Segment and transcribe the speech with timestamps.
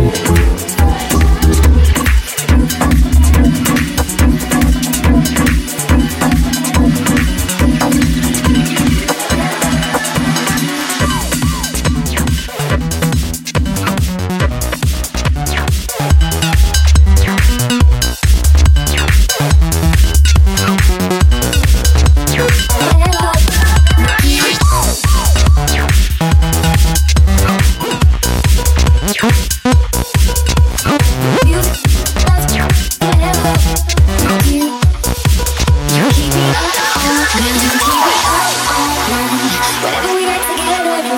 [0.00, 0.69] Música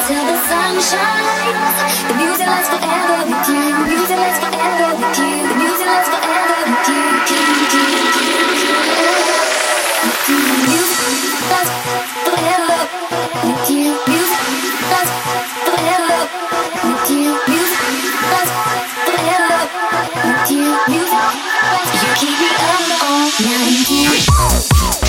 [0.02, 1.78] until the sun shines.
[2.08, 3.62] The music lasts forever with you.
[3.70, 5.46] The music lasts forever with you.
[5.46, 7.02] The music lasts forever with you.
[7.12, 7.38] The
[10.66, 11.54] music with you.
[12.34, 12.80] Forever
[13.44, 13.94] with you.
[14.08, 14.42] Music
[14.90, 15.16] lasts
[15.70, 16.18] forever
[16.82, 17.38] with you.
[17.48, 17.78] Music
[21.62, 22.02] lasts.
[22.02, 25.01] You keep me up all night.